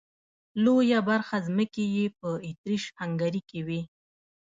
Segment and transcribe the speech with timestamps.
[0.63, 3.81] لويه برخه ځمکې یې په اتریش هنګري کې وې.